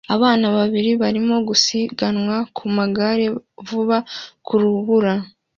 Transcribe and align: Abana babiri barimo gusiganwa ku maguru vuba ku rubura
Abana 0.15 0.45
babiri 0.57 0.91
barimo 1.01 1.35
gusiganwa 1.47 2.35
ku 2.55 2.63
maguru 2.77 3.27
vuba 3.67 3.97
ku 4.45 4.53
rubura 4.61 5.13